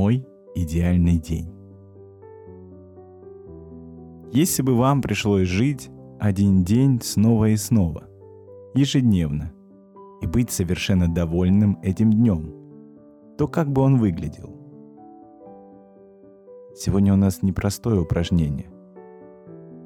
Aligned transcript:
Мой 0.00 0.26
идеальный 0.54 1.18
день. 1.18 1.52
Если 4.32 4.62
бы 4.62 4.74
вам 4.74 5.02
пришлось 5.02 5.46
жить 5.46 5.90
один 6.18 6.64
день 6.64 7.02
снова 7.02 7.50
и 7.50 7.56
снова, 7.56 8.04
ежедневно, 8.74 9.52
и 10.22 10.26
быть 10.26 10.50
совершенно 10.50 11.06
довольным 11.06 11.78
этим 11.82 12.14
днем, 12.14 12.50
то 13.36 13.46
как 13.46 13.70
бы 13.70 13.82
он 13.82 13.98
выглядел? 13.98 14.56
Сегодня 16.74 17.12
у 17.12 17.18
нас 17.18 17.42
непростое 17.42 18.00
упражнение. 18.00 18.70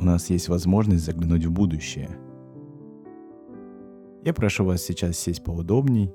У 0.00 0.04
нас 0.04 0.30
есть 0.30 0.48
возможность 0.48 1.04
заглянуть 1.04 1.44
в 1.44 1.52
будущее. 1.52 2.08
Я 4.24 4.32
прошу 4.32 4.64
вас 4.64 4.80
сейчас 4.80 5.18
сесть 5.18 5.44
поудобней, 5.44 6.10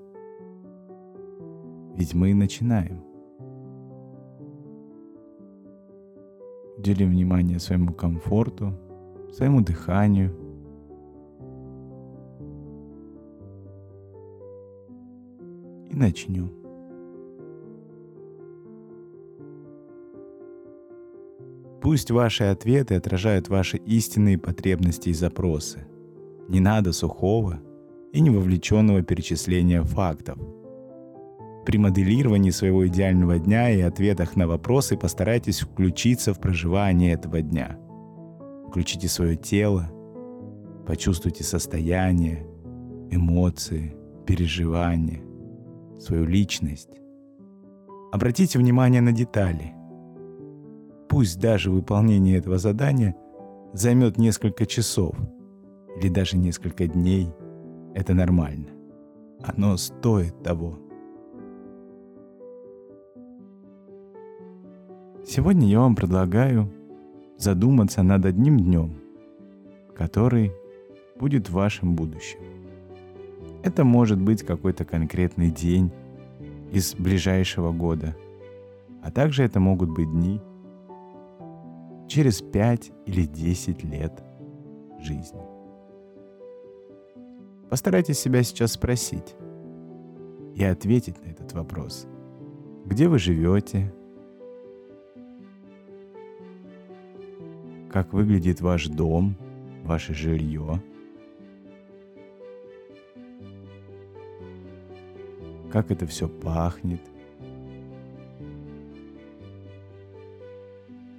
ведь 1.96 2.16
мы 2.16 2.34
начинаем. 2.34 3.13
Уделим 6.84 7.12
внимание 7.12 7.60
своему 7.60 7.94
комфорту, 7.94 8.78
своему 9.32 9.62
дыханию. 9.62 10.36
И 15.90 15.96
начнем. 15.96 16.52
Пусть 21.82 22.12
ваши 22.12 22.44
ответы 22.44 22.96
отражают 22.96 23.48
ваши 23.48 23.78
истинные 23.78 24.38
потребности 24.38 25.08
и 25.08 25.14
запросы. 25.14 25.88
Не 26.50 26.60
надо 26.60 26.92
сухого 26.92 27.62
и 28.12 28.20
невовлеченного 28.20 29.04
перечисления 29.04 29.84
фактов– 29.84 30.38
при 31.66 31.78
моделировании 31.78 32.52
своего 32.52 32.88
идеального 32.88 33.40
дня 33.40 33.70
и 33.70 33.82
ответах 33.82 34.36
на 34.36 34.48
вопросы 34.48 34.98
постарайтесь 34.98 35.62
включиться 35.62 36.34
в 36.34 36.40
проживание 36.40 37.14
этого 37.14 37.42
дня. 37.42 37.78
Включите 38.68 39.08
свое 39.08 39.36
тело, 39.36 39.90
почувствуйте 40.86 41.44
состояние, 41.44 42.46
эмоции, 43.12 43.96
переживания, 44.26 45.22
свою 46.00 46.26
личность. 46.26 46.90
Обратите 48.12 48.60
внимание 48.60 49.02
на 49.02 49.12
детали. 49.12 49.74
Пусть 51.10 51.40
даже 51.40 51.72
выполнение 51.72 52.38
этого 52.38 52.58
задания 52.58 53.16
займет 53.74 54.18
несколько 54.18 54.66
часов 54.66 55.16
или 56.00 56.10
даже 56.10 56.38
несколько 56.38 56.88
дней, 56.88 57.30
это 57.96 58.14
нормально. 58.14 58.70
Оно 59.44 59.78
стоит 59.78 60.42
того. 60.44 60.83
Сегодня 65.26 65.68
я 65.70 65.80
вам 65.80 65.96
предлагаю 65.96 66.70
задуматься 67.38 68.04
над 68.04 68.26
одним 68.26 68.60
днем, 68.60 68.96
который 69.96 70.52
будет 71.18 71.50
в 71.50 71.54
вашем 71.54 71.96
будущем. 71.96 72.40
Это 73.64 73.86
может 73.86 74.20
быть 74.20 74.44
какой-то 74.44 74.84
конкретный 74.84 75.50
день 75.50 75.92
из 76.74 76.94
ближайшего 76.96 77.72
года, 77.72 78.18
а 79.02 79.12
также 79.12 79.44
это 79.44 79.62
могут 79.62 79.90
быть 79.90 80.12
дни 80.12 80.42
через 82.10 82.42
5 82.42 82.92
или 83.06 83.26
10 83.26 83.84
лет 83.86 84.24
жизни. 85.00 85.42
Постарайтесь 87.70 88.20
себя 88.20 88.44
сейчас 88.44 88.74
спросить 88.74 89.36
и 90.54 90.66
ответить 90.66 91.24
на 91.26 91.30
этот 91.30 91.54
вопрос. 91.54 92.08
Где 92.86 93.08
вы 93.08 93.20
живете? 93.20 93.94
Как 97.94 98.12
выглядит 98.12 98.60
ваш 98.60 98.88
дом, 98.88 99.36
ваше 99.84 100.16
жилье, 100.16 100.82
как 105.72 105.92
это 105.92 106.08
все 106.08 106.28
пахнет, 106.28 107.02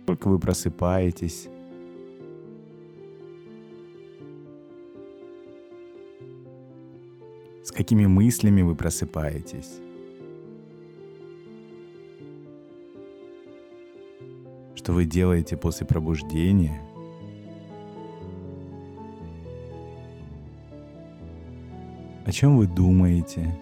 сколько 0.03 0.27
вы 0.27 0.41
просыпаетесь, 0.41 1.49
с 7.63 7.71
какими 7.71 8.07
мыслями 8.07 8.63
вы 8.63 8.75
просыпаетесь. 8.75 9.84
Что 14.85 14.93
вы 14.93 15.07
делаете 15.07 15.57
после 15.57 15.87
пробуждения. 15.87 16.83
О 22.27 22.31
чем 22.31 22.59
вы 22.59 22.67
думаете? 22.67 23.59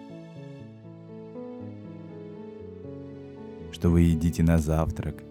Что 3.71 3.89
вы 3.89 4.01
едите 4.01 4.43
на 4.43 4.57
завтрак? 4.57 5.23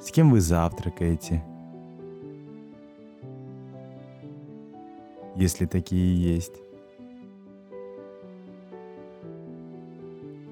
С 0.00 0.10
кем 0.10 0.32
вы 0.32 0.40
завтракаете? 0.40 1.44
Если 5.36 5.66
такие 5.66 6.34
есть. 6.34 6.65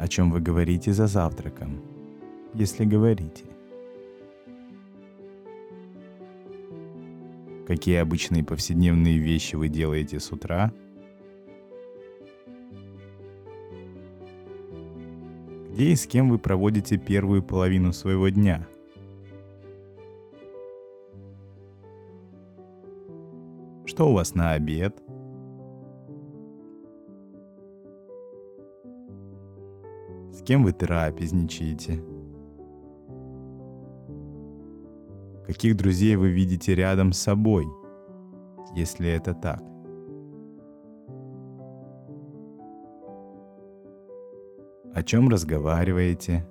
О 0.04 0.08
чем 0.08 0.30
вы 0.30 0.38
говорите 0.38 0.92
за 0.92 1.06
завтраком, 1.06 1.80
если 2.52 2.84
говорите. 2.84 3.44
Какие 7.66 7.96
обычные 7.96 8.44
повседневные 8.44 9.16
вещи 9.16 9.56
вы 9.56 9.68
делаете 9.70 10.20
с 10.20 10.30
утра? 10.30 10.70
Где 15.70 15.92
и 15.92 15.96
с 15.96 16.06
кем 16.06 16.28
вы 16.28 16.38
проводите 16.38 16.98
первую 16.98 17.42
половину 17.42 17.94
своего 17.94 18.28
дня? 18.28 18.68
Что 23.86 24.10
у 24.10 24.12
вас 24.12 24.34
на 24.34 24.52
обед? 24.52 25.00
Кем 30.44 30.62
вы 30.62 30.72
трапезничаете? 30.72 32.02
Каких 35.46 35.76
друзей 35.76 36.16
вы 36.16 36.30
видите 36.30 36.74
рядом 36.74 37.12
с 37.12 37.18
собой, 37.18 37.66
если 38.74 39.08
это 39.10 39.34
так? 39.34 39.62
О 44.94 45.02
чем 45.02 45.28
разговариваете? 45.28 46.46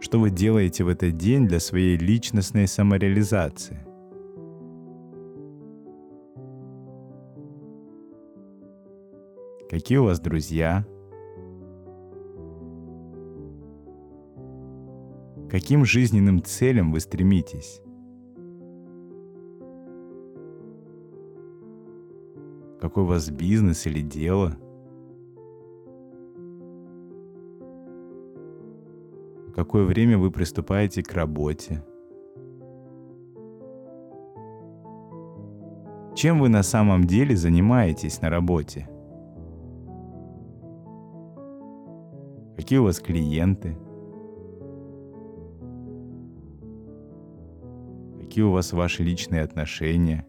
Что 0.00 0.20
вы 0.20 0.30
делаете 0.30 0.84
в 0.84 0.88
этот 0.88 1.16
день 1.16 1.46
для 1.46 1.58
своей 1.58 1.96
личностной 1.96 2.68
самореализации? 2.68 3.91
Какие 9.72 9.96
у 9.96 10.04
вас 10.04 10.20
друзья? 10.20 10.86
Каким 15.48 15.86
жизненным 15.86 16.44
целям 16.44 16.92
вы 16.92 17.00
стремитесь? 17.00 17.80
Какой 22.82 23.04
у 23.04 23.06
вас 23.06 23.30
бизнес 23.30 23.86
или 23.86 24.02
дело? 24.02 24.58
В 29.46 29.52
какое 29.54 29.86
время 29.86 30.18
вы 30.18 30.30
приступаете 30.30 31.02
к 31.02 31.10
работе? 31.14 31.82
Чем 36.14 36.40
вы 36.40 36.50
на 36.50 36.62
самом 36.62 37.04
деле 37.04 37.34
занимаетесь 37.36 38.20
на 38.20 38.28
работе? 38.28 38.91
Какие 42.56 42.78
у 42.78 42.84
вас 42.84 43.00
клиенты? 43.00 43.76
Какие 48.20 48.44
у 48.44 48.52
вас 48.52 48.72
ваши 48.72 49.02
личные 49.02 49.42
отношения? 49.42 50.26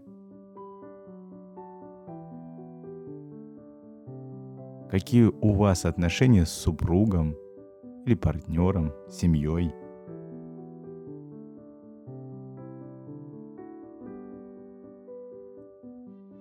Какие 4.90 5.25
у 5.25 5.54
вас 5.54 5.86
отношения 5.86 6.46
с 6.46 6.52
супругом 6.52 7.36
или 8.06 8.16
партнером, 8.16 8.94
семьей? 9.10 9.74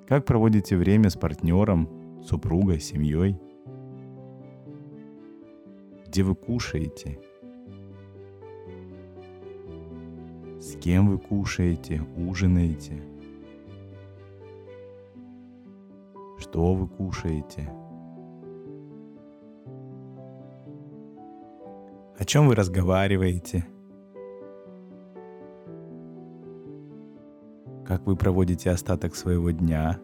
Как 0.06 0.26
проводите 0.26 0.76
время 0.76 1.10
с 1.10 1.16
партнером, 1.16 2.22
супругой, 2.22 2.78
семьей? 2.78 3.40
Где 6.12 6.24
вы 6.24 6.34
кушаете? 6.34 7.18
С 10.60 10.76
кем 10.76 11.08
вы 11.08 11.18
кушаете, 11.18 12.02
ужинаете? 12.18 13.02
Что 16.38 16.74
вы 16.74 16.86
кушаете? 16.86 17.72
О 22.18 22.24
чем 22.26 22.46
вы 22.46 22.56
разговариваете? 22.56 23.66
Как 27.86 28.04
вы 28.04 28.16
проводите 28.16 28.70
остаток 28.70 29.14
своего 29.14 29.50
дня? 29.50 29.98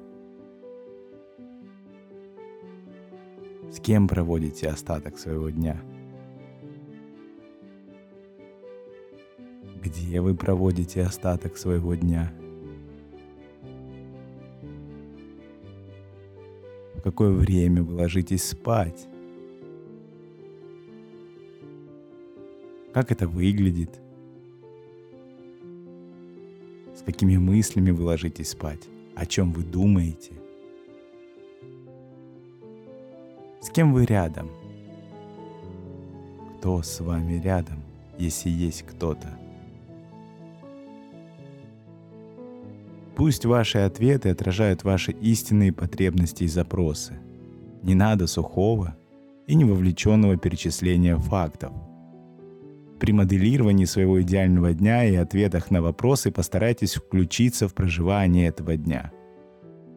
С 3.71 3.79
кем 3.79 4.09
проводите 4.09 4.71
остаток 4.71 5.19
своего 5.19 5.51
дня? 5.51 5.79
Где 9.99 10.21
вы 10.21 10.35
проводите 10.35 11.03
остаток 11.03 11.59
своего 11.59 11.95
дня? 11.95 12.33
В 16.95 17.03
какое 17.03 17.31
время 17.31 17.83
вы 17.83 17.95
ложитесь 17.95 18.45
спать? 18.45 19.09
Как 22.93 23.11
это 23.11 23.27
выглядит? 23.27 24.01
С 26.95 27.03
какими 27.03 27.37
мыслями 27.37 27.91
вы 27.91 28.05
ложитесь 28.05 28.51
спать? 28.51 28.89
О 29.15 29.27
чем 29.27 29.53
вы 29.53 29.65
думаете? 29.65 30.33
С 33.61 33.69
кем 33.71 33.93
вы 33.93 34.07
рядом? 34.07 34.49
Кто 36.59 36.83
с 36.83 37.01
вами 37.01 37.41
рядом, 37.41 37.83
если 38.17 38.49
есть 38.49 38.83
кто-то? 38.83 39.48
Пусть 43.19 43.45
ваши 43.45 43.79
ответы 43.79 44.31
отражают 44.31 44.85
ваши 44.85 45.13
истинные 45.13 45.73
потребности 45.73 46.45
и 46.45 46.49
запросы. 46.49 47.19
Не 47.83 47.95
надо 47.95 48.27
сухого 48.27 48.97
и 49.47 49.55
невовлеченного 49.55 50.39
перечисления 50.39 51.17
фактов– 51.19 51.73
при 52.99 53.13
моделировании 53.13 53.85
своего 53.85 54.21
идеального 54.23 54.75
дня 54.75 55.05
и 55.05 55.15
ответах 55.15 55.71
на 55.71 55.81
вопросы 55.81 56.33
постарайтесь 56.33 56.95
включиться 56.95 57.69
в 57.69 57.75
проживание 57.75 58.49
этого 58.49 58.77
дня. 58.77 59.13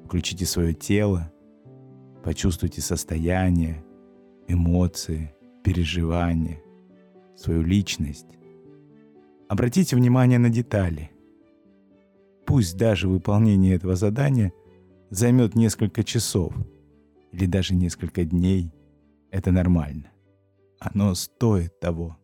Включите 0.05 0.45
свое 0.45 0.73
тело, 0.73 1.31
почувствуйте 2.23 2.81
состояние, 2.81 3.83
эмоции, 4.47 5.33
переживания, 5.63 6.61
свою 7.35 7.63
личность. 7.63 8.27
Обратите 9.49 9.95
внимание 9.95 10.37
на 10.37 10.49
детали. 10.49 11.11
Пусть 12.45 12.77
даже 12.77 13.07
выполнение 13.07 13.75
этого 13.75 13.95
задания 13.95 14.51
займет 15.09 15.55
несколько 15.55 16.03
часов 16.03 16.53
или 17.31 17.45
даже 17.45 17.75
несколько 17.75 18.23
дней, 18.25 18.71
это 19.31 19.51
нормально. 19.51 20.11
Оно 20.79 21.13
стоит 21.15 21.79
того. 21.79 22.17